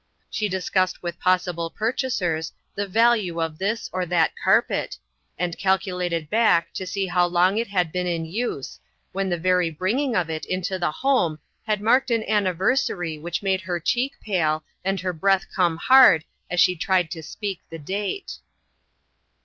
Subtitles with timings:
[0.31, 4.97] She discussed with possible purchasers the value of this or that carpet,
[5.37, 8.79] and calculated back to see how long it had been in use,
[9.11, 11.37] when the very bringing of it into the home
[11.67, 16.59] had marked an anniversary which made her cheek pale and her breath come hard as
[16.59, 18.39] she tried to speak the date.